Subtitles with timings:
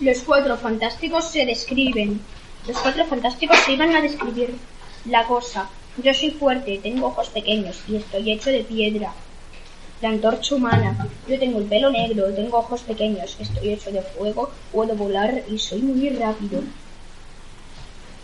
[0.00, 2.22] Los cuatro fantásticos se describen.
[2.66, 4.54] Los cuatro fantásticos se iban a describir
[5.04, 5.68] la cosa.
[6.02, 9.12] Yo soy fuerte, tengo ojos pequeños y estoy hecho de piedra.
[10.00, 11.06] La antorcha humana.
[11.28, 15.58] Yo tengo el pelo negro, tengo ojos pequeños, estoy hecho de fuego, puedo volar y
[15.58, 16.62] soy muy rápido.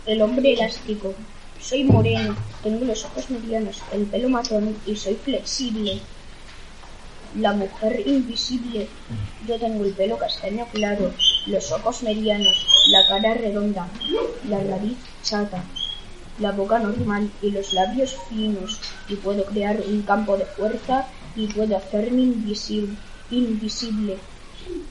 [0.07, 1.13] El hombre elástico.
[1.61, 6.01] Soy moreno, tengo los ojos medianos, el pelo marrón y soy flexible.
[7.35, 8.87] La mujer invisible.
[9.47, 11.11] Yo tengo el pelo castaño claro,
[11.45, 13.87] los ojos medianos, la cara redonda,
[14.49, 15.63] la nariz chata,
[16.39, 18.79] la boca normal y los labios finos.
[19.09, 21.05] Y puedo crear un campo de fuerza
[21.35, 22.95] y puedo hacerme invisible.
[23.29, 24.17] invisible.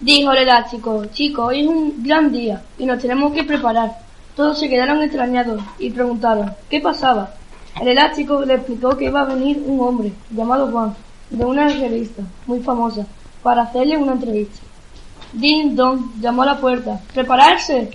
[0.00, 3.98] Dijo el elástico, chicos, hoy es un gran día y nos tenemos que preparar.
[4.34, 7.34] Todos se quedaron extrañados y preguntaron qué pasaba.
[7.80, 10.94] El elástico le explicó que iba a venir un hombre llamado Juan
[11.30, 13.06] de una revista muy famosa
[13.42, 14.60] para hacerle una entrevista.
[15.32, 17.00] Ding Dong llamó a la puerta.
[17.12, 17.90] ¿Prepararse?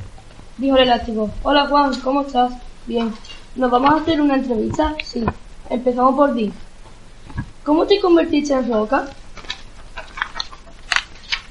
[0.58, 1.30] dijo el elástico.
[1.44, 2.54] Hola Juan, ¿cómo estás?
[2.86, 3.14] Bien.
[3.56, 4.96] ¿Nos vamos a hacer una entrevista?
[5.04, 5.24] Sí.
[5.70, 6.52] Empezamos por ti.
[7.64, 9.08] ¿Cómo te convertiste en roca?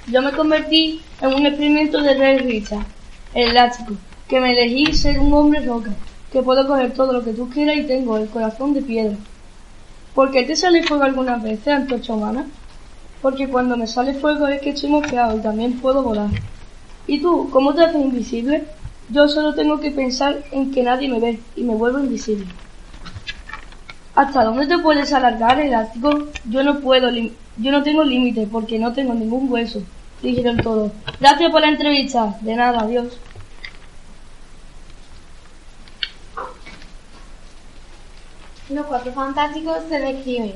[0.06, 2.84] Yo me convertí en un experimento de Ray Richard,
[3.32, 3.94] el elástico,
[4.26, 5.92] que me elegí ser un hombre roca,
[6.32, 9.16] que puedo coger todo lo que tú quieras y tengo el corazón de piedra.
[10.14, 12.46] ¿Por qué te sale fuego algunas veces, antorcha humana?
[13.22, 16.28] Porque cuando me sale fuego es que estoy mosqueado y también puedo volar.
[17.06, 18.64] ¿Y tú, cómo te haces invisible?
[19.10, 22.46] Yo solo tengo que pensar en que nadie me ve y me vuelvo invisible.
[24.14, 26.26] ¿Hasta dónde te puedes alargar, elástico?
[26.44, 29.82] Yo no puedo, yo no tengo límite porque no tengo ningún hueso.
[30.22, 30.92] Dijeron todos.
[31.18, 32.36] Gracias por la entrevista.
[32.42, 33.18] De nada, adiós.
[38.70, 40.54] Los cuatro fantásticos se describen.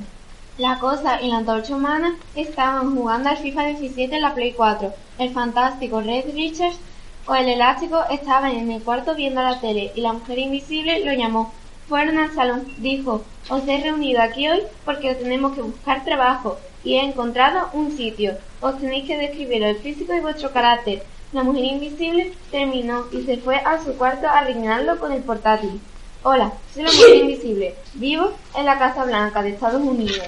[0.56, 4.94] La cosa y la antorcha humana estaban jugando al FIFA 17 en la Play 4.
[5.18, 6.78] El fantástico Red Richards
[7.26, 11.12] o el elástico estaban en el cuarto viendo la tele y la mujer invisible lo
[11.12, 11.52] llamó.
[11.88, 12.72] Fueron al salón.
[12.78, 17.96] Dijo, os he reunido aquí hoy porque tenemos que buscar trabajo y he encontrado un
[17.96, 18.38] sitio.
[18.60, 21.02] Os tenéis que describir el físico y vuestro carácter.
[21.32, 25.80] La mujer invisible terminó y se fue a su cuarto a rellenarlo con el portátil.
[26.26, 27.74] Hola, soy la mujer invisible.
[27.92, 30.26] Vivo en la Casa Blanca de Estados Unidos.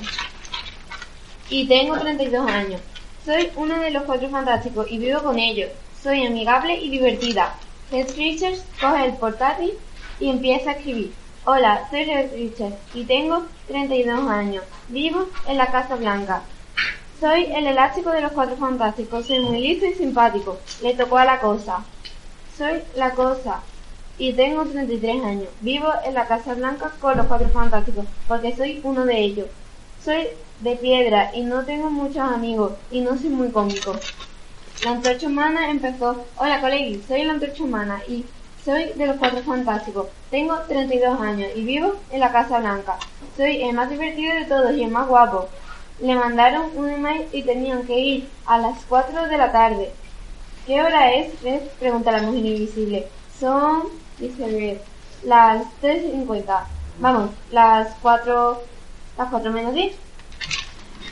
[1.49, 2.83] Y tengo 32 años.
[3.25, 5.71] Soy uno de los cuatro fantásticos y vivo con ellos.
[6.03, 7.55] Soy amigable y divertida.
[7.91, 9.73] Red Richards coge el portátil
[10.21, 11.15] y empieza a escribir.
[11.47, 14.65] Hola, soy Red Richards y tengo 32 años.
[14.89, 16.43] Vivo en la Casa Blanca.
[17.19, 19.25] Soy el elástico de los cuatro fantásticos.
[19.25, 20.59] Soy muy listo y simpático.
[20.83, 21.83] Le tocó a la cosa.
[22.55, 23.62] Soy la cosa
[24.19, 25.49] y tengo 33 años.
[25.60, 29.47] Vivo en la Casa Blanca con los cuatro fantásticos, porque soy uno de ellos.
[30.04, 30.28] Soy
[30.60, 33.94] de piedra y no tengo muchos amigos y no soy muy cómico.
[34.82, 38.25] La antorcha humana empezó, hola colegui, soy la antorcha humana y
[38.65, 40.09] soy de los cuatro fantásticos.
[40.31, 42.99] Tengo 32 años y vivo en la Casa Blanca.
[43.37, 45.49] Soy el más divertido de todos y el más guapo.
[46.00, 49.93] Le mandaron un email y tenían que ir a las 4 de la tarde.
[50.66, 51.32] ¿Qué hora es?
[51.78, 53.06] Pregunta la mujer invisible.
[53.38, 53.84] Son
[54.19, 54.78] dice Red.
[55.25, 56.65] Las 3.50.
[57.00, 58.62] Vamos, las 4...
[59.19, 59.94] Las 4 menos 10.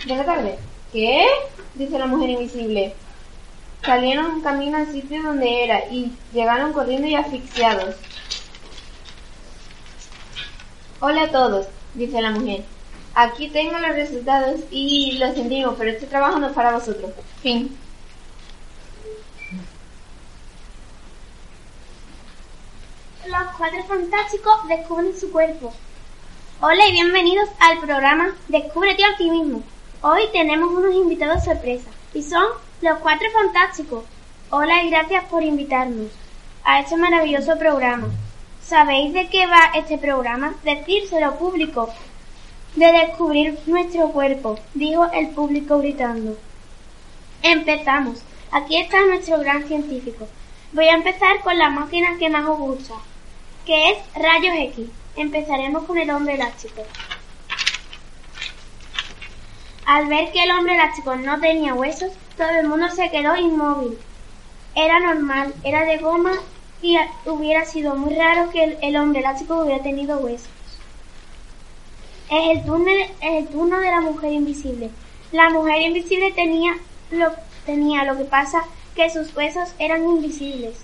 [0.06, 0.59] De la tarde.
[0.92, 1.26] ¿Qué?
[1.75, 2.94] Dice la mujer invisible.
[3.84, 7.97] Salieron camino al sitio donde era y llegaron corriendo y asfixiados.
[11.00, 12.64] Hola a todos, dice la mujer.
[13.14, 17.10] Aquí tengo los resultados y lo sentimos, pero este trabajo no es para vosotros.
[17.43, 17.76] Fin.
[23.56, 25.73] Cuatro fantásticos descubren su cuerpo.
[26.61, 29.62] Hola y bienvenidos al programa Descúbrete a ti mismo.
[30.03, 32.45] Hoy tenemos unos invitados sorpresa y son
[32.81, 34.05] los cuatro fantásticos.
[34.51, 36.11] Hola y gracias por invitarnos
[36.65, 38.09] a este maravilloso programa.
[38.65, 40.55] ¿Sabéis de qué va este programa?
[40.65, 41.91] Decírselo público.
[42.75, 46.37] De descubrir nuestro cuerpo, dijo el público gritando.
[47.43, 48.21] Empezamos.
[48.51, 50.27] Aquí está nuestro gran científico.
[50.73, 52.95] Voy a empezar con la máquina que más os gusta,
[53.64, 54.87] que es rayos X.
[55.16, 56.82] Empezaremos con el hombre elástico.
[59.87, 63.99] Al ver que el hombre elástico no tenía huesos, todo el mundo se quedó inmóvil.
[64.75, 66.32] Era normal, era de goma
[66.82, 66.96] y
[67.26, 70.49] hubiera sido muy raro que el, hombre elástico hubiera tenido huesos.
[72.31, 72.90] Es el, turno,
[73.20, 74.90] es el de la mujer invisible.
[75.32, 76.75] La mujer invisible tenía
[77.10, 77.32] lo,
[77.67, 78.64] tenía lo que pasa
[78.96, 80.76] que sus huesos eran invisibles.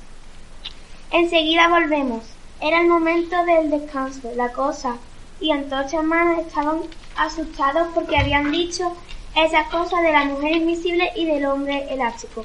[1.11, 2.25] Enseguida volvemos.
[2.61, 4.31] Era el momento del descanso.
[4.37, 4.97] La cosa
[5.41, 6.81] y Antorcha Humana estaban
[7.17, 8.95] asustados porque habían dicho
[9.35, 12.45] esas cosas de la mujer invisible y del hombre elástico.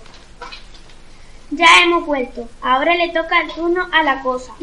[1.52, 2.48] Ya hemos vuelto.
[2.62, 4.54] Ahora le toca el turno a la cosa.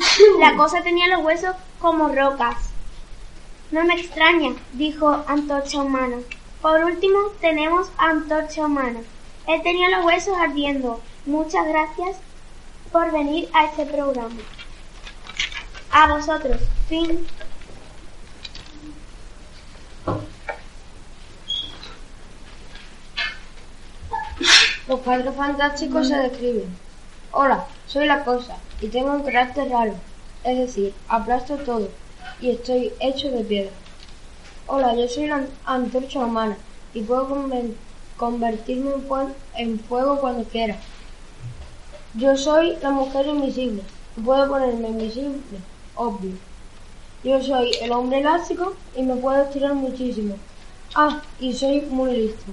[0.41, 2.57] La cosa tenía los huesos como rocas.
[3.71, 6.17] No me extraña, dijo Antorcha Humana.
[6.61, 9.01] Por último tenemos a Antorcha Humana.
[9.47, 11.01] Él tenía los huesos ardiendo.
[11.27, 12.17] Muchas gracias
[12.91, 14.37] por venir a este programa.
[15.93, 16.61] A vosotros.
[16.89, 17.25] Fin.
[24.89, 26.67] Los cuatro fantásticos se describen.
[27.33, 29.95] Hola, soy la cosa y tengo un carácter raro.
[30.45, 31.89] Es decir, aplasto todo
[32.41, 33.71] y estoy hecho de piedra.
[34.67, 36.57] Hola, yo soy la antorcha humana
[36.95, 37.29] y puedo
[38.17, 40.77] convertirme en, fue- en fuego cuando quiera.
[42.15, 43.83] Yo soy la mujer invisible
[44.17, 45.39] y puedo ponerme invisible,
[45.95, 46.33] obvio.
[47.25, 50.37] Yo soy el hombre elástico y me puedo estirar muchísimo.
[50.95, 52.53] Ah, y soy muy listo.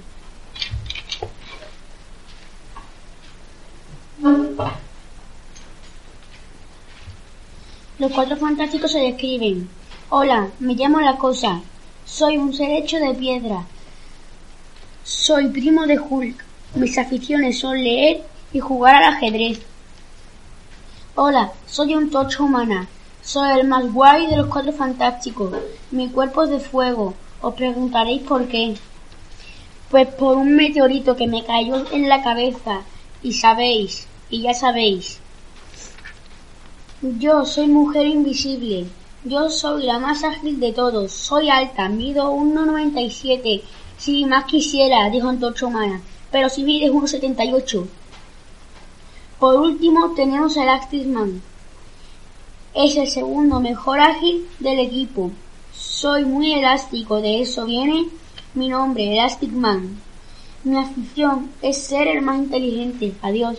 [7.98, 9.68] Los cuatro fantásticos se describen.
[10.08, 11.60] Hola, me llamo La Cosa.
[12.04, 13.66] Soy un ser hecho de piedra.
[15.04, 16.44] Soy primo de Hulk.
[16.76, 18.22] Mis aficiones son leer
[18.52, 19.60] y jugar al ajedrez.
[21.14, 22.88] Hola, soy un tocho humana.
[23.22, 25.54] Soy el más guay de los cuatro fantásticos.
[25.90, 27.14] Mi cuerpo es de fuego.
[27.42, 28.74] Os preguntaréis por qué.
[29.90, 32.80] Pues por un meteorito que me cayó en la cabeza.
[33.22, 35.20] Y sabéis, y ya sabéis.
[37.02, 38.86] Yo soy mujer invisible.
[39.24, 41.12] Yo soy la más ágil de todos.
[41.12, 43.62] Soy alta, mido 1,97.
[43.98, 46.00] Si más quisiera, dijo Antorcha Humana.
[46.32, 47.86] Pero si mides 1,78.
[49.38, 51.42] Por último tenemos a Elastic Man.
[52.74, 55.30] Es el segundo mejor ágil del equipo.
[55.72, 58.06] Soy muy elástico, de eso viene
[58.54, 59.98] mi nombre, Elastic Man.
[60.64, 63.14] Mi afición es ser el más inteligente.
[63.22, 63.58] Adiós.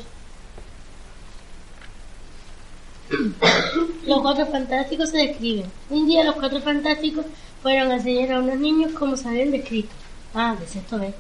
[4.05, 5.65] Los cuatro fantásticos se describen.
[5.89, 7.25] Un día los cuatro fantásticos
[7.61, 9.89] fueron a enseñar a unos niños cómo saber de escrito.
[10.33, 11.13] Ah, de sexto B.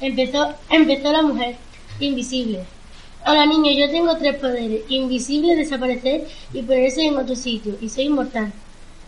[0.00, 1.56] Empezó, empezó la mujer,
[2.00, 2.64] invisible.
[3.24, 4.82] Hola niños, yo tengo tres poderes.
[4.88, 7.76] Invisible, desaparecer y ponerse en otro sitio.
[7.80, 8.52] Y soy inmortal.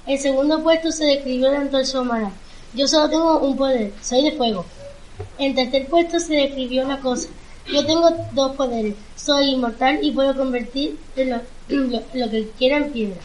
[0.06, 2.30] El segundo puesto se describió de antorcha humana.
[2.74, 4.64] Yo solo tengo un poder, soy de fuego.
[5.38, 7.28] En tercer puesto se describió la cosa.
[7.72, 12.92] Yo tengo dos poderes, soy inmortal y puedo convertir lo, lo, lo que quiera en
[12.92, 13.20] piedra.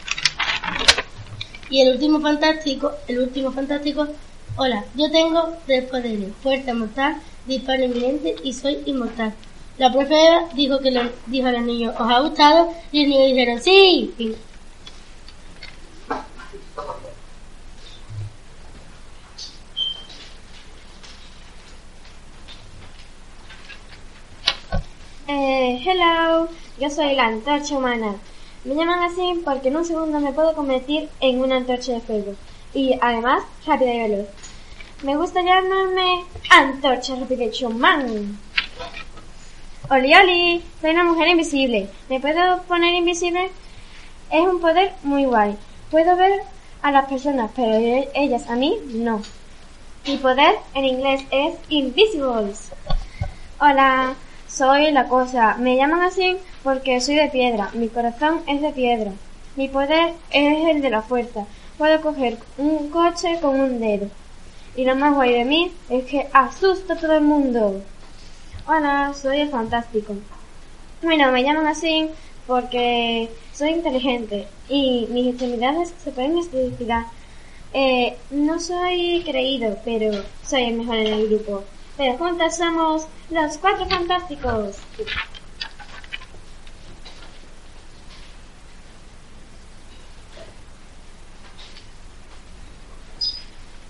[1.68, 4.08] Y el último fantástico, el último fantástico,
[4.56, 7.16] hola, yo tengo tres poderes, fuerza mortal,
[7.46, 9.34] disparo inminente y soy inmortal.
[9.80, 10.14] La profe
[10.52, 10.90] dijo que
[11.28, 12.70] dijo a los niños, ¿os ha gustado?
[12.92, 14.36] Y los niños dijeron, sí.
[25.26, 26.48] Eh, hello,
[26.78, 28.16] yo soy la antorcha humana.
[28.64, 32.34] Me llaman así porque en un segundo me puedo convertir en una antorcha de fuego.
[32.74, 34.26] Y además, rápida y veloz.
[35.04, 38.38] Me gusta llamarme Antorcha Rapidation Man.
[39.92, 41.88] Oli, oli, soy una mujer invisible.
[42.08, 43.50] ¿Me puedo poner invisible?
[44.30, 45.56] Es un poder muy guay.
[45.90, 46.42] Puedo ver
[46.80, 49.20] a las personas, pero e- ellas a mí no.
[50.06, 52.70] Mi poder en inglés es Invisibles.
[53.58, 54.14] Hola,
[54.46, 55.56] soy la cosa.
[55.58, 57.70] Me llaman así porque soy de piedra.
[57.72, 59.10] Mi corazón es de piedra.
[59.56, 61.46] Mi poder es el de la fuerza.
[61.76, 64.06] Puedo coger un coche con un dedo.
[64.76, 67.82] Y lo más guay de mí es que asusto a todo el mundo.
[68.66, 70.14] Hola, soy el fantástico.
[71.02, 72.10] Bueno, me llaman así
[72.46, 77.06] porque soy inteligente y mis extremidades se pueden estirar.
[77.72, 80.10] Eh, no soy creído, pero
[80.42, 81.64] soy el mejor en el grupo.
[81.96, 84.78] Pero juntas somos los cuatro fantásticos.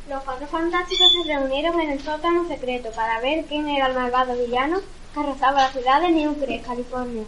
[0.04, 4.36] Los cuatro fantásticos se reunieron en el sótano secreto para ver quién era el malvado
[4.36, 4.80] villano
[5.14, 7.24] que arrasaba la ciudad de Newcrest, California.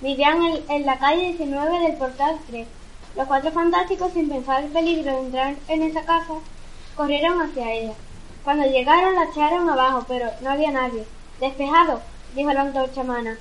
[0.00, 2.66] Vivían en, la calle 19 del portal 3.
[3.16, 6.34] Los cuatro fantásticos, sin pensar el peligro de entrar en esa casa,
[6.94, 7.94] corrieron hacia ella.
[8.44, 11.04] Cuando llegaron la echaron abajo, pero no había nadie.
[11.40, 12.00] Despejado,
[12.34, 13.38] dijo la antorcha humana.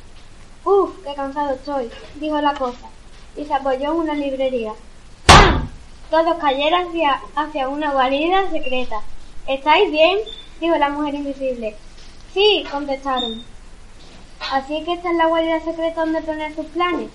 [0.64, 2.88] Uf, qué cansado estoy, dijo la cosa,
[3.36, 4.72] y se apoyó en una librería.
[6.10, 9.02] Todos cayeron hacia, hacia una guarida secreta.
[9.48, 10.18] ¿Estáis bien?
[10.60, 11.76] dijo la mujer invisible.
[12.34, 13.44] Sí, contestaron.
[14.52, 17.12] Así que esta es la guarida secreta donde poner sus planes.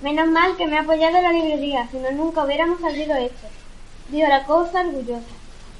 [0.00, 3.48] Menos mal que me ha apoyado la librería, si no nunca hubiéramos salido esto.
[4.10, 5.26] Dijo la cosa orgullosa.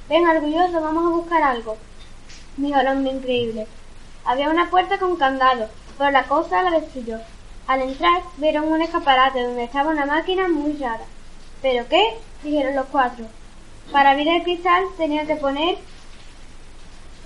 [0.09, 1.77] Ven, orgulloso, vamos a buscar algo.
[2.57, 3.69] Dijo el hombre increíble.
[4.25, 5.69] Había una puerta con candado,
[5.99, 7.21] pero la cosa la destruyó.
[7.69, 11.05] Al entrar, vieron un escaparate donde estaba una máquina muy rara.
[11.63, 12.17] ¿Pero qué?
[12.43, 13.27] dijeron los cuatro.
[13.93, 15.77] Para abrir el cristal tenía que poner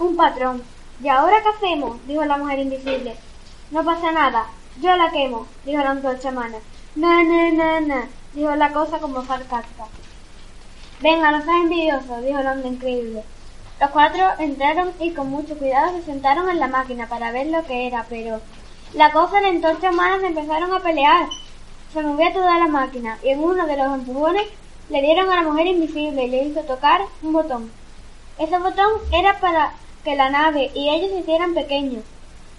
[0.01, 0.65] un patrón.
[1.01, 2.05] ¿Y ahora qué hacemos?
[2.09, 3.17] dijo la mujer invisible.
[3.71, 4.47] No pasa nada,
[4.81, 6.59] yo la quemo, dijo la antorcha humana.
[6.97, 8.03] No, no, no, no,
[8.35, 9.85] dijo la cosa como sarcástica.
[11.01, 13.23] Venga, no seas envidioso, dijo el hombre increíble.
[13.81, 17.65] Los cuatro entraron y con mucho cuidado se sentaron en la máquina para ver lo
[17.65, 18.41] que era, pero
[18.95, 21.29] la cosa y la antorcha humana se empezaron a pelear.
[21.93, 24.49] Se movía toda la máquina y en uno de los empujones
[24.89, 27.71] le dieron a la mujer invisible y le hizo tocar un botón.
[28.39, 29.73] Ese botón era para
[30.05, 32.05] que la nave y ellos se hicieran pequeños.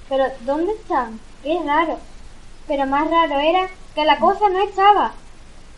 [0.09, 1.19] Pero ¿dónde están?
[1.43, 1.99] Qué raro.
[2.67, 5.13] Pero más raro era que la cosa no estaba.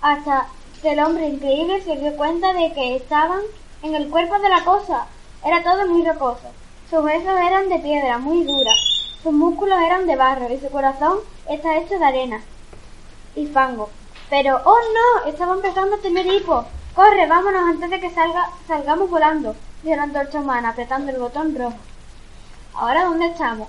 [0.01, 0.47] Hasta
[0.81, 3.41] que el hombre increíble se dio cuenta de que estaban
[3.83, 5.07] en el cuerpo de la cosa.
[5.45, 6.47] Era todo muy rocoso.
[6.89, 8.71] Sus huesos eran de piedra, muy dura.
[9.21, 12.41] Sus músculos eran de barro y su corazón está hecho de arena
[13.35, 13.89] y fango.
[14.29, 16.65] Pero, oh no, estaba empezando a tener hipo.
[16.93, 21.55] Corre, vámonos antes de que salga, salgamos volando, dijo la antorcha humana, apretando el botón
[21.57, 21.77] rojo.
[22.74, 23.67] ¿Ahora dónde estamos?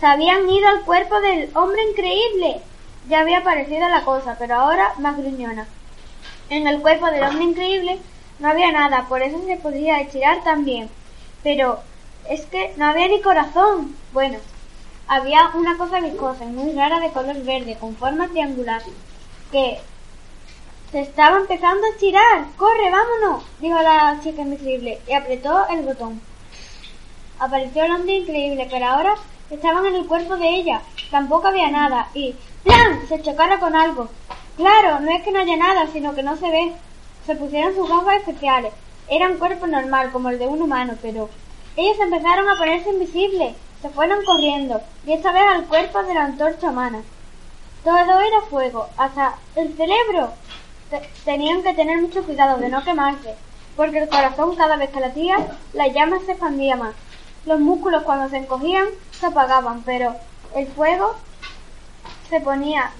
[0.00, 2.60] Se habían ido al cuerpo del hombre increíble.
[3.08, 5.66] Ya había aparecido la cosa, pero ahora más gruñona.
[6.50, 7.98] En el cuerpo del hombre increíble
[8.38, 10.90] no había nada, por eso se podía estirar también.
[11.42, 11.80] Pero
[12.28, 13.94] es que no había ni corazón.
[14.12, 14.38] Bueno,
[15.06, 18.82] había una cosa viscosa y muy rara de color verde, con forma triangular,
[19.54, 19.78] que
[20.90, 22.44] se estaba empezando a estirar.
[22.56, 23.44] ¡Corre, vámonos!
[23.60, 26.20] dijo la chica invisible y apretó el botón.
[27.38, 29.14] Apareció el hombre increíble, pero ahora
[29.50, 30.82] estaban en el cuerpo de ella.
[31.08, 32.34] Tampoco había nada y
[32.64, 33.06] ¡plan!
[33.08, 34.08] se chocaron con algo.
[34.56, 36.72] Claro, no es que no haya nada, sino que no se ve.
[37.24, 38.72] Se pusieron sus gafas especiales.
[39.08, 41.28] Era un cuerpo normal, como el de un humano, pero
[41.76, 43.54] ellos empezaron a ponerse invisibles.
[43.82, 47.04] Se fueron corriendo, y esta vez al cuerpo de la antorcha humana.
[47.84, 50.32] Todo era fuego, hasta el cerebro.
[50.90, 53.34] Te- tenían que tener mucho cuidado de no quemarse,
[53.76, 55.36] porque el corazón cada vez que latía,
[55.74, 56.94] la llama se expandía más.
[57.44, 60.16] Los músculos cuando se encogían se apagaban, pero
[60.54, 61.14] el fuego
[62.30, 62.90] se ponía,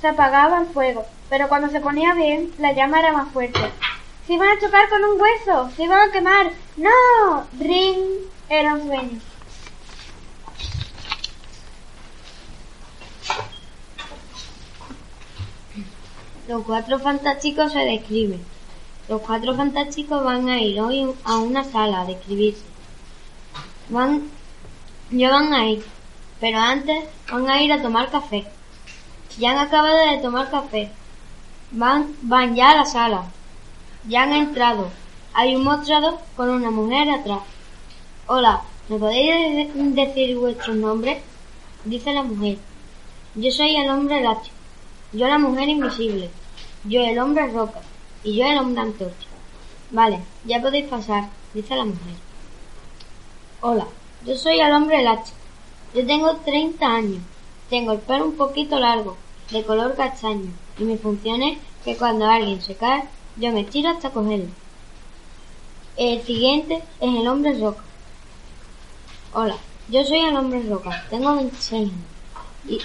[0.00, 3.60] se apagaba el fuego, pero cuando se ponía bien, la llama era más fuerte.
[4.26, 6.52] Se iban a chocar con un hueso, se iban a quemar.
[6.76, 7.44] ¡No!
[7.58, 7.98] Ring
[8.48, 9.20] era un sueño.
[16.50, 18.40] Los cuatro fantásticos se describen.
[19.08, 22.64] Los cuatro fantásticos van a ir hoy a una sala a describirse.
[23.88, 24.22] Van,
[25.12, 25.84] ya van a ir,
[26.40, 28.44] pero antes van a ir a tomar café.
[29.38, 30.90] Ya han acabado de tomar café.
[31.70, 33.26] Van, van ya a la sala.
[34.08, 34.90] Ya han entrado.
[35.34, 37.42] Hay un mostrador con una mujer atrás.
[38.26, 41.18] Hola, ¿me podéis de- decir vuestros nombres?
[41.84, 42.58] Dice la mujer.
[43.36, 44.56] Yo soy el hombre elástico.
[45.12, 46.28] Yo la mujer invisible.
[46.84, 47.80] Yo el hombre roca.
[48.24, 49.26] Y yo el hombre antorcha.
[49.90, 52.14] Vale, ya podéis pasar, dice la mujer.
[53.60, 53.86] Hola,
[54.24, 55.36] yo soy el hombre elástico.
[55.94, 57.22] Yo tengo 30 años.
[57.68, 59.16] Tengo el pelo un poquito largo,
[59.50, 60.50] de color castaño.
[60.78, 63.04] Y mi función es que cuando alguien se cae,
[63.36, 64.50] yo me tiro hasta cogerlo.
[65.96, 67.82] El siguiente es el hombre roca.
[69.34, 69.56] Hola,
[69.88, 71.04] yo soy el hombre roca.
[71.10, 71.94] Tengo 26 años.
[72.68, 72.80] Y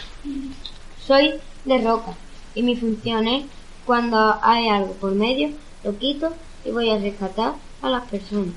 [1.05, 1.35] soy
[1.65, 2.13] de roca
[2.55, 3.45] y mi función es
[3.85, 5.49] cuando hay algo por medio
[5.83, 8.53] lo quito y voy a rescatar a las personas.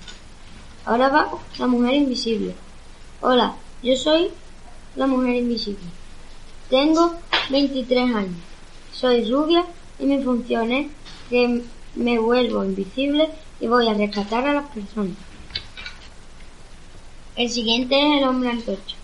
[0.84, 2.54] Ahora va la mujer invisible.
[3.20, 4.30] Hola, yo soy
[4.96, 5.84] la mujer invisible.
[6.70, 7.14] Tengo
[7.50, 8.36] 23 años.
[8.92, 9.64] Soy rubia
[9.98, 10.86] y mi función es
[11.28, 11.62] que
[11.94, 13.28] me vuelvo invisible
[13.60, 15.16] y voy a rescatar a las personas.
[17.36, 18.96] El siguiente es el hombre antorcha.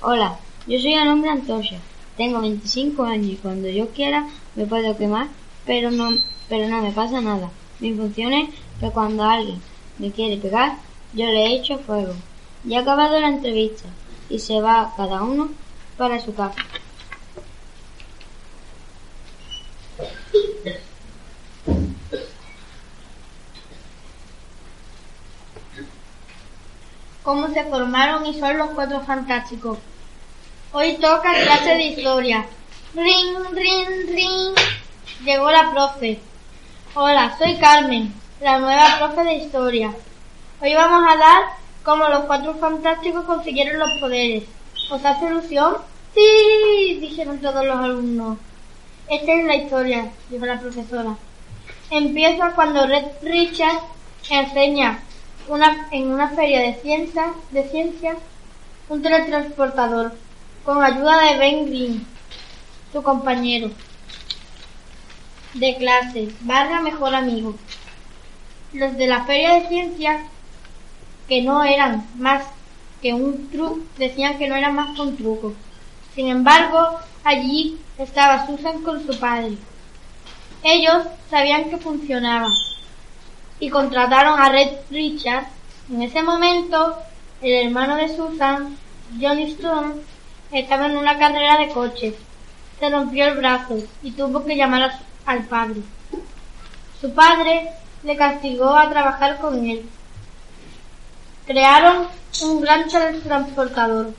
[0.00, 1.78] Hola, yo soy el hombre antorcha.
[2.16, 5.28] Tengo 25 años y cuando yo quiera me puedo quemar,
[5.68, 7.50] pero no, pero no me pasa nada.
[7.78, 8.48] Mi función es
[8.80, 9.60] que cuando alguien
[9.98, 10.78] me quiere pegar,
[11.12, 12.14] yo le echo fuego.
[12.64, 13.86] Ya ha acabado la entrevista
[14.30, 15.50] y se va cada uno
[15.98, 16.56] para su casa.
[27.22, 29.76] ¿Cómo se formaron y son los cuatro fantásticos?
[30.72, 32.46] Hoy toca clase de historia.
[32.94, 34.77] Ring, ring, ring.
[35.24, 36.20] Llegó la profe.
[36.94, 39.92] Hola, soy Carmen, la nueva profe de historia.
[40.60, 41.42] Hoy vamos a dar
[41.82, 44.44] cómo los cuatro fantásticos consiguieron los poderes.
[44.90, 45.78] ¿Os hace ilusión?
[46.14, 48.38] Sí, dijeron todos los alumnos.
[49.08, 51.16] Esta es la historia, dijo la profesora.
[51.90, 53.80] Empieza cuando Red Richard
[54.30, 55.00] enseña
[55.48, 58.16] una, en una feria de ciencias, de ciencias
[58.88, 60.12] un teletransportador
[60.64, 62.06] con ayuda de Ben Green,
[62.92, 63.70] su compañero
[65.54, 67.54] de clase, barra mejor amigo.
[68.72, 70.22] Los de la feria de ciencias,
[71.26, 72.44] que no eran más
[73.00, 75.54] que un truco, decían que no era más que un truco.
[76.14, 79.56] Sin embargo, allí estaba Susan con su padre.
[80.62, 82.48] Ellos sabían que funcionaba
[83.60, 85.46] y contrataron a Red Richard.
[85.90, 86.98] En ese momento,
[87.40, 88.76] el hermano de Susan,
[89.20, 89.94] Johnny Stone,
[90.52, 92.14] estaba en una carrera de coches.
[92.80, 95.82] Se rompió el brazo y tuvo que llamar al padre.
[97.00, 97.70] Su padre
[98.02, 99.86] le castigó a trabajar con él.
[101.46, 102.08] Crearon
[102.42, 104.14] un gran transportador.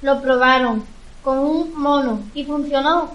[0.00, 0.86] Lo probaron
[1.24, 3.10] con un mono y funcionó.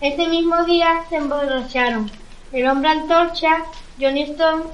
[0.00, 2.10] Ese mismo día se emborracharon.
[2.52, 3.64] El hombre antorcha,
[3.98, 4.64] Johnny Stone,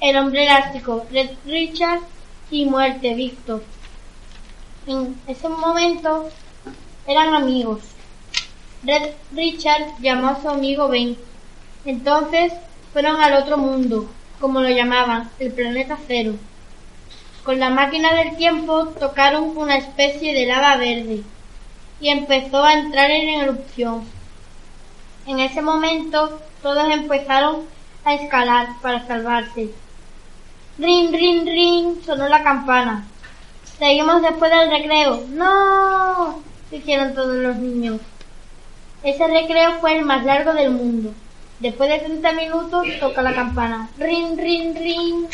[0.00, 2.00] el hombre elástico, Red Richard
[2.50, 3.64] y Muerte, Víctor.
[4.86, 6.28] En ese momento
[7.06, 7.91] eran amigos.
[8.84, 11.16] Red Richard llamó a su amigo Ben.
[11.84, 12.52] Entonces
[12.92, 14.10] fueron al otro mundo,
[14.40, 16.34] como lo llamaban, el planeta cero.
[17.44, 21.22] Con la máquina del tiempo tocaron una especie de lava verde
[22.00, 24.04] y empezó a entrar en erupción.
[25.26, 27.62] En ese momento todos empezaron
[28.04, 29.70] a escalar para salvarse.
[30.78, 33.06] Ring, ring, ring, sonó la campana.
[33.78, 35.24] Seguimos después del recreo.
[35.28, 36.42] ¡No!
[36.70, 38.00] dijeron todos los niños.
[39.02, 41.12] Ese recreo fue el más largo del mundo.
[41.58, 43.88] Después de 30 minutos toca la campana.
[43.98, 45.26] Ring, ring, ring.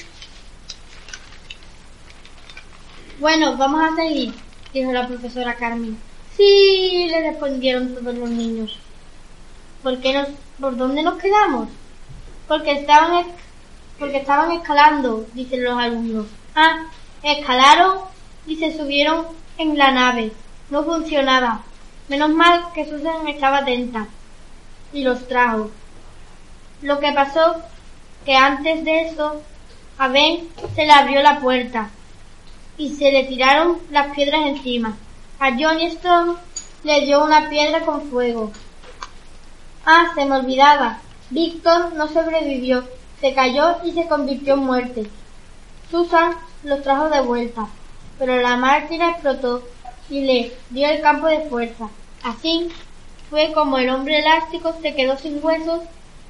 [3.20, 4.32] Bueno, vamos a seguir,
[4.72, 5.98] dijo la profesora Carmen.
[6.36, 8.78] Sí, le respondieron todos los niños.
[9.82, 10.28] ¿Por qué nos,
[10.60, 11.68] por dónde nos quedamos?
[12.46, 13.26] Porque estaban,
[13.98, 16.26] porque estaban escalando, dicen los alumnos.
[16.54, 16.86] Ah,
[17.22, 17.98] escalaron
[18.46, 19.26] y se subieron
[19.58, 20.32] en la nave.
[20.70, 21.62] No funcionaba.
[22.08, 24.06] Menos mal que Susan estaba atenta
[24.92, 25.70] y los trajo.
[26.80, 27.56] Lo que pasó
[28.24, 29.42] que antes de eso
[29.98, 31.90] a Ben se le abrió la puerta
[32.78, 34.96] y se le tiraron las piedras encima.
[35.38, 36.34] A Johnny Stone
[36.84, 38.52] le dio una piedra con fuego.
[39.84, 41.00] Ah, se me olvidaba.
[41.30, 42.84] Víctor no sobrevivió,
[43.20, 45.10] se cayó y se convirtió en muerte.
[45.90, 47.66] Susan los trajo de vuelta,
[48.18, 49.62] pero la máquina explotó
[50.10, 51.88] y le dio el campo de fuerza.
[52.22, 52.68] Así
[53.30, 55.80] fue como el hombre elástico se quedó sin huesos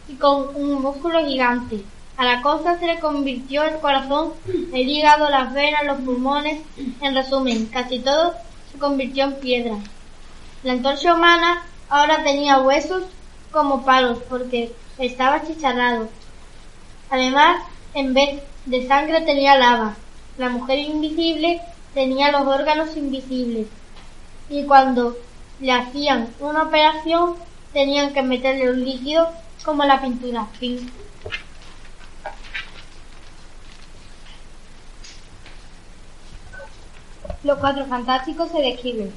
[0.08, 1.82] y con un músculo gigante.
[2.16, 6.60] A la cosa se le convirtió el corazón, el hígado, las venas, los pulmones,
[7.00, 8.34] en resumen, casi todo
[8.72, 9.76] se convirtió en piedra.
[10.64, 13.04] La antorcha humana ahora tenía huesos
[13.52, 16.08] como palos porque estaba chicharrado.
[17.10, 17.62] Además,
[17.94, 19.94] en vez de sangre tenía lava.
[20.36, 21.60] La mujer invisible
[21.94, 23.66] tenía los órganos invisibles.
[24.48, 25.16] Y cuando
[25.61, 27.37] le hacían una operación,
[27.72, 29.29] tenían que meterle un líquido
[29.64, 30.46] como la pintura.
[30.59, 30.90] Fin.
[37.44, 39.12] Los cuatro fantásticos se describen.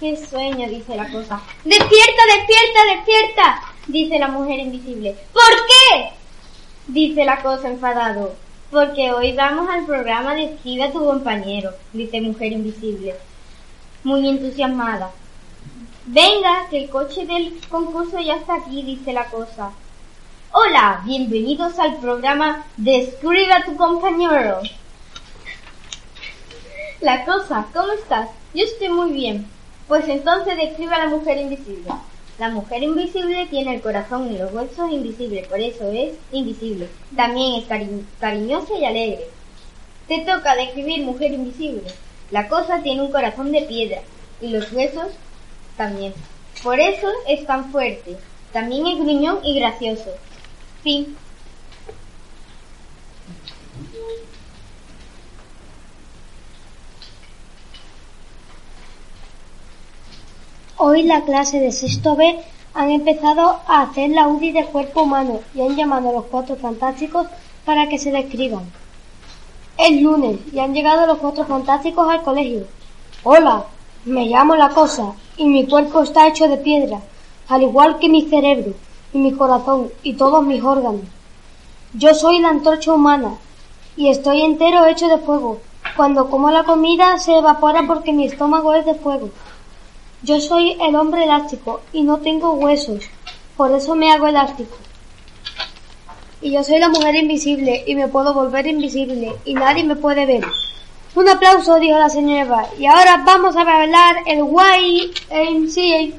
[0.00, 0.68] ¡Qué sueño!
[0.68, 1.40] dice la cosa.
[1.64, 3.62] ¡Despierta, despierta, despierta!
[3.86, 5.16] dice la mujer invisible.
[5.32, 6.10] ¿Por qué?
[6.88, 8.34] dice la cosa enfadado.
[8.74, 13.14] Porque hoy vamos al programa de Escribe a tu compañero, dice mujer invisible,
[14.02, 15.12] muy entusiasmada.
[16.06, 19.70] Venga, que el coche del concurso ya está aquí, dice la cosa.
[20.50, 24.58] Hola, bienvenidos al programa Describe a tu compañero.
[27.00, 28.28] La cosa, ¿cómo estás?
[28.54, 29.46] Yo estoy muy bien.
[29.86, 31.92] Pues entonces describe a la mujer invisible.
[32.38, 36.88] La mujer invisible tiene el corazón y los huesos invisibles, por eso es invisible.
[37.14, 37.66] También es
[38.18, 39.28] cariñosa y alegre.
[40.08, 41.84] Te toca describir mujer invisible.
[42.32, 44.00] La cosa tiene un corazón de piedra
[44.40, 45.12] y los huesos
[45.76, 46.12] también.
[46.62, 48.16] Por eso es tan fuerte.
[48.52, 50.10] También es gruñón y gracioso.
[50.82, 51.16] Fin.
[60.86, 62.38] Hoy la clase de sexto B
[62.74, 66.56] han empezado a hacer la UDI de cuerpo humano y han llamado a los cuatro
[66.56, 67.26] fantásticos
[67.64, 68.70] para que se describan.
[69.78, 72.66] Es lunes y han llegado los cuatro fantásticos al colegio.
[73.22, 73.64] Hola,
[74.04, 77.00] me llamo La Cosa y mi cuerpo está hecho de piedra,
[77.48, 78.74] al igual que mi cerebro
[79.14, 81.00] y mi corazón y todos mis órganos.
[81.94, 83.36] Yo soy la antorcha humana
[83.96, 85.60] y estoy entero hecho de fuego.
[85.96, 89.30] Cuando como la comida se evapora porque mi estómago es de fuego.
[90.24, 93.04] Yo soy el hombre elástico y no tengo huesos,
[93.58, 94.74] por eso me hago elástico.
[96.40, 100.24] Y yo soy la mujer invisible y me puedo volver invisible y nadie me puede
[100.24, 100.42] ver.
[101.14, 102.66] Un aplauso, dijo la señora.
[102.78, 106.16] Y ahora vamos a bailar el YMCA.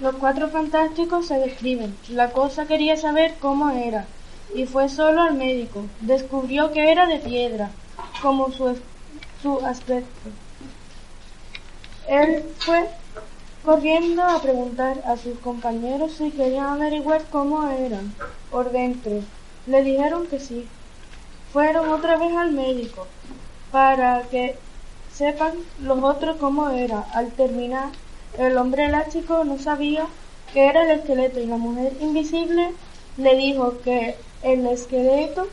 [0.00, 1.94] Los cuatro fantásticos se describen.
[2.08, 4.06] La cosa quería saber cómo era
[4.54, 5.84] y fue solo al médico.
[6.00, 7.70] Descubrió que era de piedra,
[8.20, 8.76] como su,
[9.42, 10.30] su aspecto.
[12.08, 12.88] Él fue
[13.64, 18.14] corriendo a preguntar a sus compañeros si querían averiguar cómo eran
[18.50, 19.22] por dentro.
[19.66, 20.66] Le dijeron que sí.
[21.52, 23.06] Fueron otra vez al médico
[23.70, 24.56] para que
[25.12, 27.04] sepan los otros cómo era.
[27.14, 27.90] Al terminar,
[28.38, 30.06] el hombre elástico no sabía
[30.52, 32.72] que era el esqueleto y la mujer invisible
[33.16, 35.48] le dijo que el esqueleto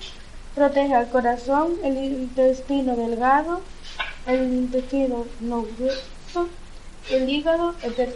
[0.54, 3.62] protege al corazón, el intestino delgado,
[4.28, 5.66] el intestino no
[7.10, 8.10] el hígado, etc.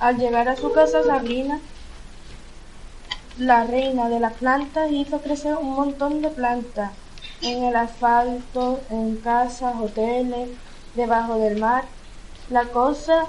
[0.00, 1.60] Al llegar a su casa, Sabrina,
[3.38, 6.92] la reina de las plantas, hizo crecer un montón de plantas
[7.42, 10.50] en el asfalto, en casas, hoteles,
[10.94, 11.84] debajo del mar.
[12.50, 13.26] La cosa,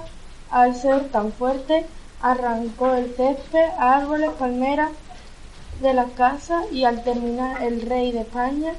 [0.50, 1.86] al ser tan fuerte,
[2.20, 4.90] arrancó el césped, árboles, palmeras
[5.80, 8.72] de la casa y al terminar el rey de España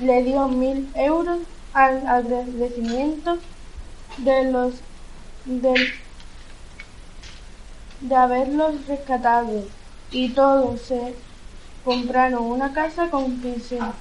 [0.00, 1.40] le dio mil euros
[1.74, 3.38] al agradecimiento
[4.18, 4.74] de los
[5.44, 5.92] de,
[8.00, 9.64] de haberlos rescatado
[10.10, 11.14] y todos se
[11.84, 13.92] compraron una casa con pensión.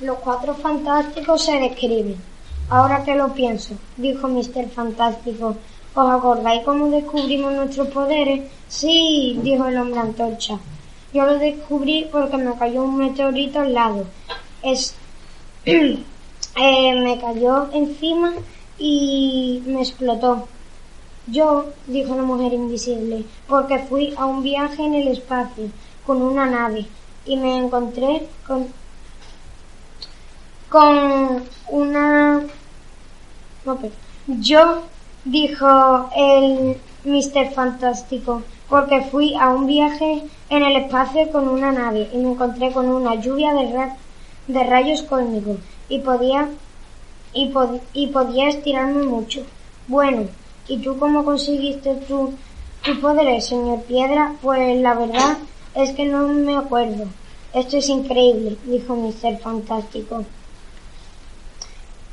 [0.00, 2.16] Los cuatro fantásticos se describen.
[2.70, 4.70] Ahora que lo pienso, dijo Mr.
[4.70, 5.56] Fantástico,
[5.94, 8.48] ¿os acordáis cómo descubrimos nuestros poderes?
[8.68, 10.58] Sí, dijo el hombre antorcha.
[11.12, 14.06] Yo lo descubrí porque me cayó un meteorito al lado.
[14.62, 14.94] Es,
[15.64, 15.94] eh,
[16.56, 18.32] me cayó encima
[18.78, 20.48] y me explotó.
[21.26, 25.64] Yo, dijo la mujer invisible, porque fui a un viaje en el espacio
[26.06, 26.86] con una nave
[27.26, 28.68] y me encontré con,
[30.70, 32.42] con una...
[34.26, 34.82] Yo,
[35.24, 37.52] dijo el Mr.
[37.54, 42.72] Fantástico, porque fui a un viaje en el espacio con una nave y me encontré
[42.72, 43.96] con una lluvia de, ra-
[44.46, 46.48] de rayos cósmicos y podía
[47.32, 49.40] y, pod- y podía estirarme mucho.
[49.86, 50.28] Bueno,
[50.68, 52.38] ¿y tú cómo conseguiste tu,
[52.84, 54.36] tu poder, señor Piedra?
[54.42, 55.38] Pues la verdad
[55.74, 57.04] es que no me acuerdo.
[57.52, 59.38] Esto es increíble, dijo Mr.
[59.40, 60.24] Fantástico.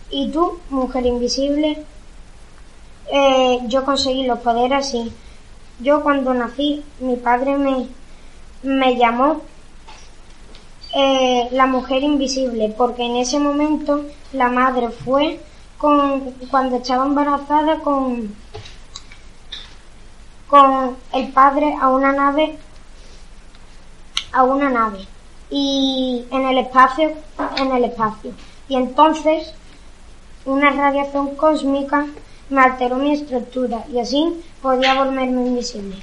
[0.09, 1.83] ¿Y tú, mujer invisible?
[3.11, 5.11] Eh, yo conseguí los poderes así.
[5.79, 7.87] Yo cuando nací, mi padre me,
[8.63, 9.41] me llamó
[10.95, 15.39] eh, la mujer invisible, porque en ese momento la madre fue
[15.77, 18.33] con, cuando estaba embarazada con,
[20.47, 22.57] con el padre a una nave,
[24.31, 25.05] a una nave,
[25.49, 27.11] y en el espacio,
[27.57, 28.31] en el espacio.
[28.67, 29.53] Y entonces
[30.47, 32.07] una radiación cósmica
[32.49, 35.97] me alteró mi estructura y así podía volverme invisible.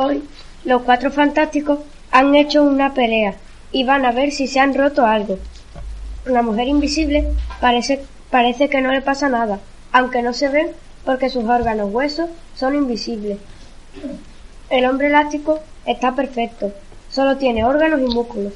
[0.00, 0.22] Hoy
[0.68, 1.78] los cuatro fantásticos
[2.10, 3.36] han hecho una pelea
[3.72, 5.38] y van a ver si se han roto algo.
[6.26, 7.26] La mujer invisible
[7.58, 9.60] parece, parece que no le pasa nada,
[9.92, 10.68] aunque no se ven
[11.06, 13.38] porque sus órganos huesos son invisibles.
[14.68, 16.70] El hombre elástico está perfecto,
[17.10, 18.52] solo tiene órganos y músculos.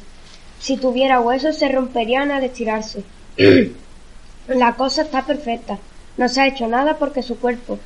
[0.60, 3.04] Si tuviera huesos se romperían al estirarse.
[4.48, 5.78] La cosa está perfecta,
[6.18, 7.78] no se ha hecho nada porque su cuerpo,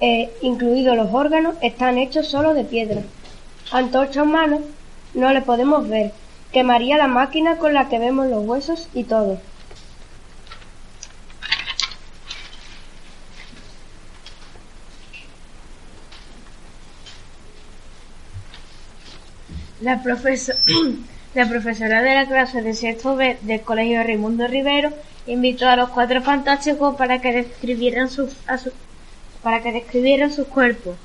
[0.00, 3.02] eh, incluidos los órganos, están hechos solo de piedra.
[3.72, 4.58] Antorcha humana
[5.14, 6.12] No le podemos ver.
[6.52, 9.40] Quemaría la máquina con la que vemos los huesos y todo.
[19.82, 20.00] La,
[21.48, 24.90] profesora de la clase de sexto B del colegio Raimundo Rivero
[25.26, 28.36] invitó a los cuatro fantásticos para que describieran sus,
[29.42, 30.96] para que describieran sus cuerpos.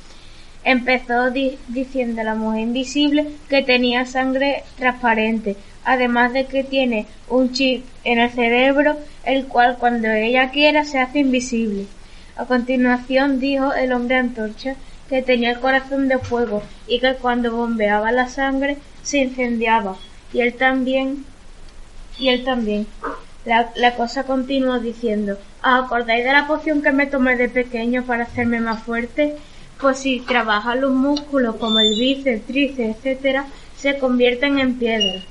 [0.69, 7.85] Empezó diciendo la mujer invisible que tenía sangre transparente, además de que tiene un chip
[8.03, 11.85] en el cerebro, el cual cuando ella quiera se hace invisible.
[12.35, 14.75] A continuación dijo el hombre antorcha
[15.07, 19.95] que tenía el corazón de fuego y que cuando bombeaba la sangre se incendiaba.
[20.33, 21.23] Y él también,
[22.19, 22.87] y él también.
[23.45, 28.03] La, la cosa continuó diciendo, ¿os acordáis de la poción que me tomé de pequeño
[28.03, 29.37] para hacerme más fuerte?
[29.79, 33.45] Pues si trabajan los músculos como el bíceps, tríceps, etcétera,
[33.77, 35.21] se convierten en piedra.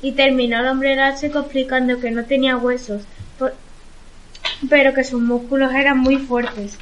[0.00, 3.02] Y terminó el hombre elástico explicando que no tenía huesos,
[4.68, 6.78] pero que sus músculos eran muy fuertes.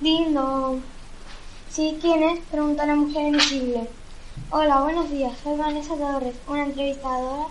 [0.00, 0.80] Lindo.
[1.70, 1.98] ¿Sí?
[2.00, 2.40] ¿Quién es?
[2.50, 3.88] Pregunta la mujer invisible.
[4.50, 5.32] Hola, buenos días.
[5.44, 7.46] Soy Vanessa Torres, una entrevistadora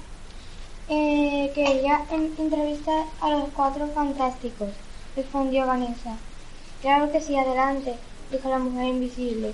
[0.90, 4.70] eh, quería entrevistar a los cuatro fantásticos,
[5.16, 6.18] respondió Vanessa.
[6.82, 7.96] Claro que sí, adelante,
[8.32, 9.54] dijo la mujer invisible.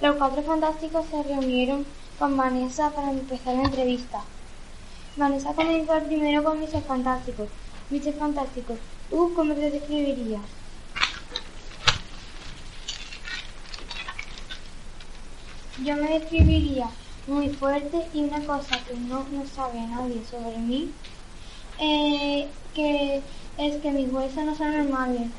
[0.00, 1.86] Los cuatro fantásticos se reunieron
[2.18, 4.22] con Vanessa para empezar la entrevista.
[5.16, 6.82] Vanessa comenzó primero con Mr.
[6.82, 7.48] Fantásticos.
[7.90, 8.12] Mr.
[8.12, 8.78] Fantásticos,
[9.10, 10.42] ¿tú cómo te describirías?
[15.84, 16.90] Yo me describiría
[17.28, 20.94] muy fuerte y una cosa que no, no sabe nadie sobre mí,
[21.78, 23.22] eh, que
[23.58, 25.30] es que mis huesos no son normales,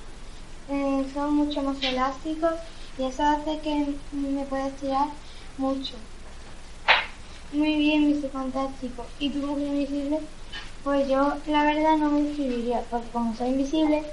[0.67, 2.53] eh, son mucho más elásticos
[2.97, 5.07] y eso hace que me pueda estirar
[5.57, 5.97] mucho.
[7.51, 9.05] Muy bien, mi fantástico.
[9.17, 10.19] ¿Y tú, mujer invisible?
[10.83, 14.03] Pues yo, la verdad, no me describiría, porque como soy invisible,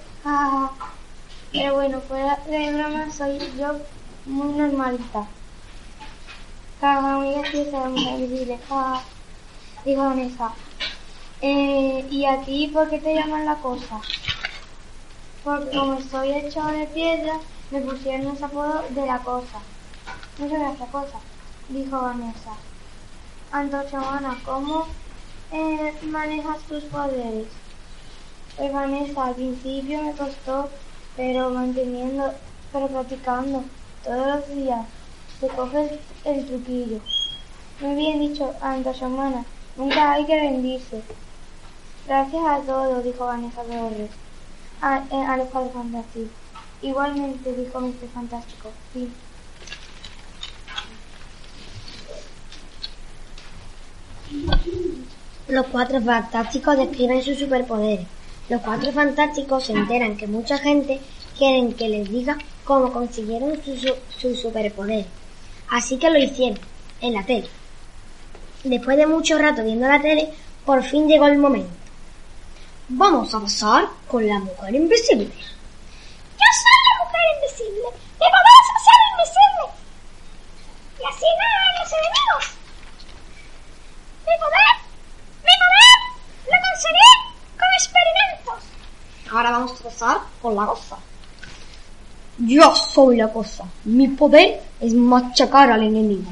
[1.52, 3.80] Pero bueno, fuera de broma, soy yo
[4.24, 5.35] muy normalita.
[6.78, 8.58] Mujer invisible.
[9.84, 10.52] Dijo Vanessa.
[11.40, 14.00] Eh, ¿Y a ti por qué te llaman la cosa?
[15.42, 17.38] Porque como estoy hecho de piedra,
[17.70, 19.58] me pusieron ese apodo de la cosa.
[20.38, 21.18] Muchas gracias, cosa,
[21.68, 22.52] dijo Vanessa.
[23.52, 24.00] Antorcha
[24.44, 24.86] ¿cómo
[25.52, 27.46] eh, manejas tus poderes?
[28.56, 30.68] Pues Vanessa, al principio me costó,
[31.16, 32.34] pero manteniendo,
[32.72, 33.64] pero practicando
[34.04, 34.86] todos los días
[35.40, 37.00] se coge el truquillo.
[37.80, 39.44] Muy bien dicho, Antoshomana.
[39.76, 41.02] Nunca hay que rendirse.
[42.06, 44.10] Gracias a todos, dijo Vanessa Torres.
[44.80, 46.30] A, eh, a los padres fantásticos.
[46.82, 48.08] Igualmente, dijo Mr.
[48.14, 48.70] Fantástico.
[48.92, 49.10] Sí.
[55.48, 58.06] Los cuatro fantásticos describen sus superpoderes.
[58.48, 61.00] Los cuatro fantásticos se enteran que mucha gente
[61.36, 63.80] quieren que les diga cómo consiguieron sus
[64.18, 65.06] su, superpoderes.
[65.70, 66.60] Así que lo hicieron,
[67.00, 67.48] en la tele.
[68.62, 70.32] Después de mucho rato viendo la tele,
[70.64, 71.70] por fin llegó el momento.
[72.88, 75.26] Vamos a pasar con la mujer invisible.
[75.26, 77.88] Yo soy la mujer invisible.
[78.20, 79.66] ¡Me podrás hacer invisible!
[81.00, 81.46] Y así no
[81.80, 82.44] los enemigos.
[84.26, 84.74] ¡Mi poder!
[85.42, 85.98] ¡Mi poder!
[86.46, 87.10] ¡Lo conseguí
[87.58, 88.60] con experimentos!
[89.32, 90.96] Ahora vamos a pasar con la cosa.
[92.38, 93.64] Yo soy la cosa.
[93.84, 96.30] Mi poder es machacar al enemigo.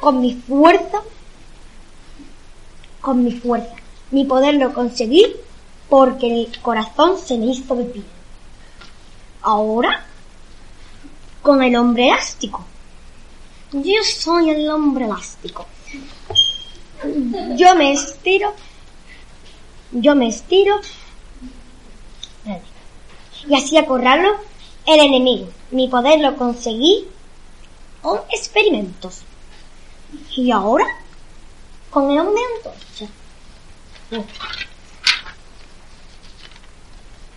[0.00, 1.02] Con mi fuerza,
[3.00, 3.74] con mi fuerza.
[4.10, 5.26] Mi poder lo conseguí
[5.88, 8.04] porque el corazón se me hizo de piel.
[9.42, 10.04] Ahora,
[11.42, 12.64] con el hombre elástico.
[13.72, 15.66] Yo soy el hombre elástico.
[17.56, 18.54] Yo me estiro,
[19.90, 20.80] yo me estiro
[23.48, 24.36] y así acorralo
[24.86, 25.48] el enemigo.
[25.70, 27.08] Mi poder lo conseguí
[28.00, 29.22] con experimentos.
[30.36, 30.86] Y ahora,
[31.90, 33.06] con el hombre antorcha.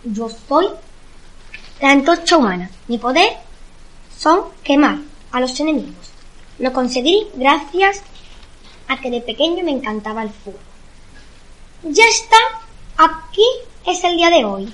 [0.03, 0.67] Yo soy
[1.81, 2.69] la antorcha humana.
[2.87, 3.37] Mi poder
[4.17, 4.99] son quemar
[5.31, 6.11] a los enemigos.
[6.59, 8.01] Lo conseguí gracias
[8.87, 10.59] a que de pequeño me encantaba el fuego.
[11.83, 12.37] Ya está,
[12.97, 13.45] aquí
[13.85, 14.73] es el día de hoy.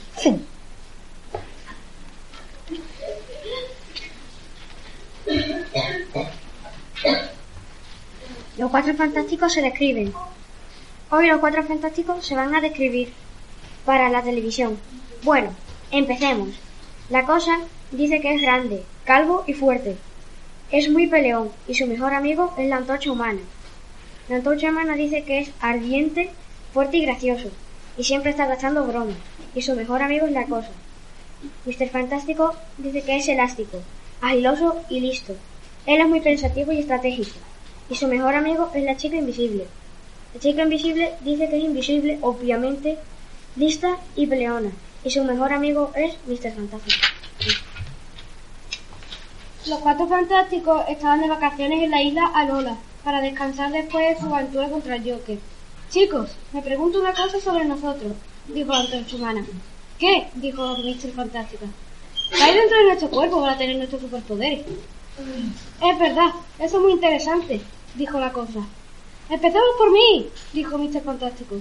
[8.58, 10.14] Los cuatro fantásticos se describen.
[11.10, 13.14] Hoy los cuatro fantásticos se van a describir
[13.86, 14.78] para la televisión.
[15.24, 15.54] Bueno,
[15.92, 16.50] empecemos.
[17.10, 17.60] La cosa
[17.92, 19.98] dice que es grande, calvo y fuerte.
[20.72, 23.42] Es muy peleón y su mejor amigo es la antorcha humana.
[24.30, 26.32] La antorcha humana dice que es ardiente,
[26.74, 27.50] fuerte y gracioso
[27.98, 29.18] y siempre está gastando bromas
[29.54, 30.72] y su mejor amigo es la cosa.
[31.66, 31.90] Mr.
[31.90, 33.82] Fantástico dice que es elástico,
[34.22, 35.36] agiloso y listo.
[35.86, 37.38] Él es muy pensativo y estratégico
[37.90, 39.68] y su mejor amigo es la chica invisible.
[40.34, 42.98] La chica invisible dice que es invisible, obviamente,
[43.56, 44.72] lista y peleona
[45.04, 46.54] y su mejor amigo es Mr.
[46.54, 47.08] Fantástico.
[49.68, 54.34] Los cuatro fantásticos estaban de vacaciones en la isla Alola para descansar después de su
[54.34, 55.40] aventura contra el Joker.
[55.92, 58.14] Chicos, me pregunto una cosa sobre nosotros,
[58.48, 59.46] dijo la antorcha humana.
[60.00, 60.28] ¿Qué?
[60.36, 61.12] dijo Mr.
[61.14, 61.66] Fantástica.
[62.40, 64.66] Hay dentro de nuestro cuerpo para tener nuestros superpoderes.
[65.82, 67.62] Es verdad, eso es muy interesante,
[67.96, 68.60] dijo la cosa.
[69.30, 71.02] Empecemos por mí, dijo Mr.
[71.02, 71.56] Fantástico.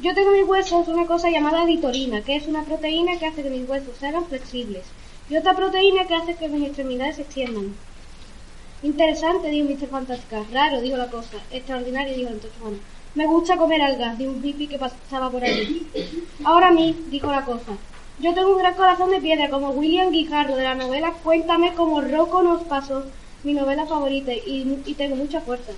[0.00, 3.42] Yo tengo en mis huesos una cosa llamada ditorina, que es una proteína que hace
[3.42, 4.84] que mis huesos sean flexibles
[5.30, 7.74] y otra proteína que hace que mis extremidades se extiendan.
[8.82, 9.88] Interesante, dijo Mr.
[9.88, 10.44] Fantástica.
[10.52, 11.38] Raro, dijo la cosa.
[11.50, 12.78] Extraordinario, dijo entonces Juan.
[13.14, 15.86] Me gusta comer algas, dijo un hippie que pasaba por allí.
[16.44, 17.72] Ahora a mí, dijo la cosa.
[18.20, 22.00] Yo tengo un gran corazón de piedra, como William Guijarro de la novela Cuéntame cómo
[22.00, 23.04] Rocco nos pasó,
[23.42, 25.72] mi novela favorita, y, y tengo mucha fuerza.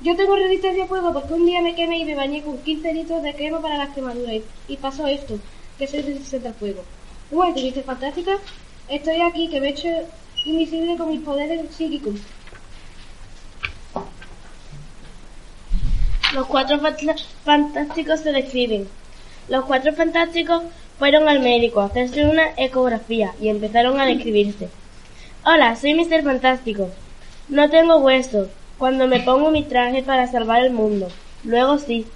[0.00, 2.92] Yo tengo resistencia a fuego porque un día me quemé y me bañé con 15
[2.92, 5.38] litros de crema para las quemaduras, y, pasó esto,
[5.78, 6.84] que soy resistente al fuego.
[7.30, 8.38] Bueno, ¿te fantástica?
[8.88, 9.88] Estoy aquí, que me he hecho
[10.44, 12.14] invisible con mis poderes psíquicos.
[16.34, 16.78] Los cuatro
[17.44, 18.88] fantásticos se describen.
[19.48, 20.62] Los cuatro fantásticos
[20.98, 24.68] fueron al médico a hacerse una ecografía y empezaron a describirse.
[25.44, 26.22] Hola, soy Mr.
[26.22, 26.90] Fantástico.
[27.48, 31.08] No tengo huesos cuando me pongo mi traje para salvar el mundo.
[31.44, 32.06] Luego sí.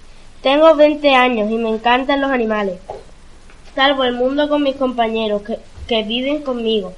[0.41, 2.79] Tengo 20 años y me encantan los animales.
[3.73, 6.93] Salvo el mundo con mis compañeros, que que viven conmigo.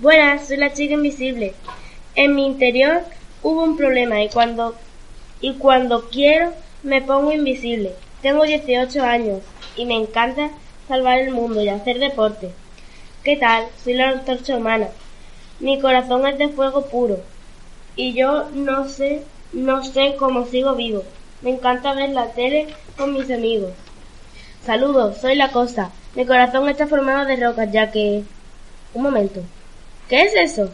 [0.00, 1.54] Buenas, soy la chica invisible.
[2.14, 3.02] En mi interior
[3.42, 4.74] hubo un problema y cuando
[5.40, 7.92] y cuando quiero me pongo invisible.
[8.20, 9.40] Tengo 18 años
[9.76, 10.50] y me encanta
[10.88, 12.50] salvar el mundo y hacer deporte.
[13.24, 13.66] ¿Qué tal?
[13.82, 14.88] Soy la antorcha humana.
[15.60, 17.20] Mi corazón es de fuego puro
[17.94, 21.04] y yo no sé, no sé cómo sigo vivo.
[21.42, 23.72] Me encanta ver la tele con mis amigos.
[24.64, 25.90] Saludos, soy la Costa.
[26.14, 28.22] Mi corazón está formado de rocas, ya que...
[28.94, 29.40] Un momento.
[30.08, 30.70] ¿Qué es eso?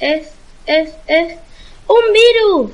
[0.00, 0.28] Es,
[0.66, 1.38] es, es...
[1.86, 2.72] ¡Un virus!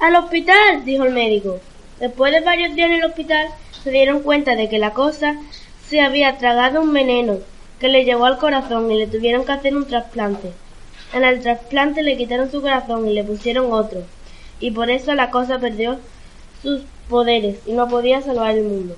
[0.00, 0.84] ¡Al hospital!
[0.84, 1.58] dijo el médico.
[1.98, 3.48] Después de varios días en el hospital,
[3.82, 5.36] se dieron cuenta de que la cosa
[5.88, 7.38] se había tragado un veneno
[7.78, 10.52] que le llegó al corazón y le tuvieron que hacer un trasplante.
[11.12, 14.02] En el trasplante le quitaron su corazón y le pusieron otro,
[14.58, 15.98] y por eso la cosa perdió
[16.62, 18.96] sus poderes y no podía salvar el mundo.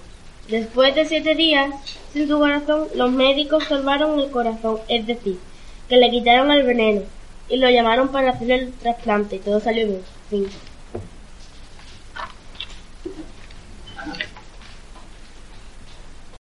[0.48, 1.74] Después de siete días
[2.12, 5.38] sin su corazón, los médicos salvaron el corazón, es decir,
[5.88, 7.02] que le quitaron el veneno
[7.50, 10.02] y lo llamaron para hacer el trasplante y todo salió bien.
[10.30, 10.46] Fin.